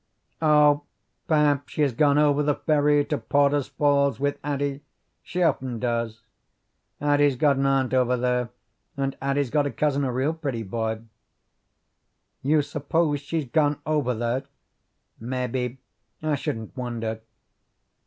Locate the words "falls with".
3.67-4.39